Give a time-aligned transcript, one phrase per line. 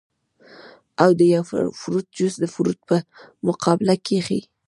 [1.03, 1.43] او د يو
[1.81, 2.97] فروټ جوس د فروټ پۀ
[3.47, 4.39] مقابله کښې